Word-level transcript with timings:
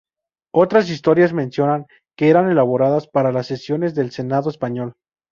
Otras 0.51 0.89
historias 0.89 1.31
mencionan 1.31 1.85
que 2.17 2.31
eran 2.31 2.49
elaboradas 2.49 3.07
para 3.07 3.31
las 3.31 3.45
sesiones 3.45 3.93
del 3.93 4.09
senado 4.09 4.49
español. 4.49 4.93